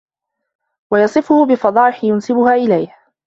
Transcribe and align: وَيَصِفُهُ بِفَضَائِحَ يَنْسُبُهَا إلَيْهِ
وَيَصِفُهُ 0.91 1.45
بِفَضَائِحَ 1.45 2.03
يَنْسُبُهَا 2.03 2.53
إلَيْهِ 2.55 2.95